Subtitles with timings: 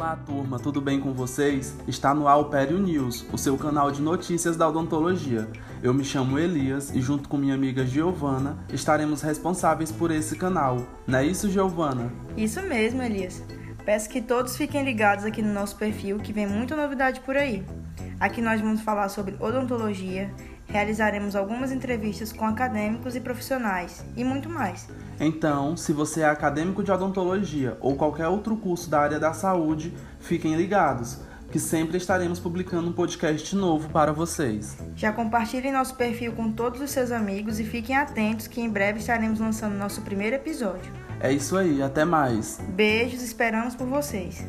[0.00, 1.76] Olá, turma, tudo bem com vocês?
[1.86, 5.46] Está no ar o Pério News, o seu canal de notícias da odontologia.
[5.82, 10.78] Eu me chamo Elias e, junto com minha amiga Giovana, estaremos responsáveis por esse canal.
[11.06, 12.10] Não é isso, Giovana?
[12.34, 13.42] Isso mesmo, Elias.
[13.90, 17.66] Peço que todos fiquem ligados aqui no nosso perfil, que vem muita novidade por aí.
[18.20, 20.32] Aqui nós vamos falar sobre odontologia,
[20.68, 24.88] realizaremos algumas entrevistas com acadêmicos e profissionais e muito mais.
[25.18, 29.92] Então, se você é acadêmico de odontologia ou qualquer outro curso da área da saúde,
[30.20, 31.18] fiquem ligados,
[31.50, 34.76] que sempre estaremos publicando um podcast novo para vocês.
[34.94, 39.00] Já compartilhem nosso perfil com todos os seus amigos e fiquem atentos que em breve
[39.00, 40.92] estaremos lançando nosso primeiro episódio.
[41.20, 42.58] É isso aí, até mais.
[42.68, 44.44] Beijos, esperamos por vocês.